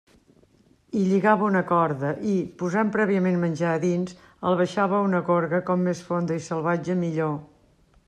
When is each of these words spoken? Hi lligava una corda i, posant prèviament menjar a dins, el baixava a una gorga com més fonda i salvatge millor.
Hi 0.99 1.01
lligava 1.09 1.45
una 1.49 1.61
corda 1.71 2.13
i, 2.31 2.33
posant 2.63 2.91
prèviament 2.97 3.39
menjar 3.45 3.75
a 3.75 3.83
dins, 3.87 4.17
el 4.51 4.59
baixava 4.63 5.01
a 5.01 5.05
una 5.11 5.23
gorga 5.31 5.65
com 5.71 5.89
més 5.91 6.05
fonda 6.11 6.41
i 6.43 6.47
salvatge 6.51 7.01
millor. 7.07 7.43